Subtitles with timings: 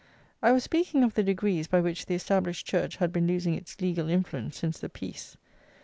[0.41, 3.79] I was speaking of the degrees by which the established church had been losing its
[3.79, 5.37] legal influence since the peace.